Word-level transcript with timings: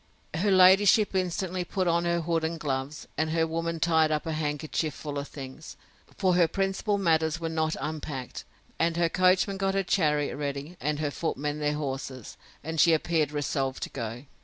Her 0.33 0.49
ladyship 0.49 1.13
instantly 1.13 1.63
put 1.63 1.87
on 1.87 2.05
her 2.05 2.21
hood 2.21 2.43
and 2.43 2.59
gloves, 2.59 3.07
and 3.19 3.29
her 3.29 3.45
woman 3.45 3.79
tied 3.79 4.09
up 4.09 4.25
a 4.25 4.31
handkerchief 4.31 4.95
full 4.95 5.19
of 5.19 5.27
things; 5.27 5.77
for 6.17 6.33
her 6.33 6.47
principal 6.47 6.97
matters 6.97 7.39
were 7.39 7.49
not 7.49 7.75
unpacked; 7.79 8.43
and 8.79 8.97
her 8.97 9.09
coachman 9.09 9.57
got 9.57 9.75
her 9.75 9.83
chariot 9.83 10.35
ready, 10.37 10.75
and 10.81 10.97
her 10.97 11.11
footmen 11.11 11.59
their 11.59 11.75
horses; 11.75 12.35
and 12.63 12.79
she 12.79 12.93
appeared 12.93 13.31
resolved 13.31 13.83
to 13.83 13.89
go. 13.91 14.23